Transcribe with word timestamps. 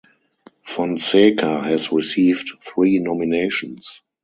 Fonseca 0.63 1.61
has 1.61 1.91
received 1.91 2.53
three 2.65 2.97
nominations. 2.97 4.01